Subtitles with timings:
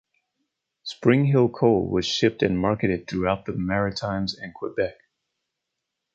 [0.81, 4.95] Springhill coal was shipped and marketed throughout the Maritimes and Quebec.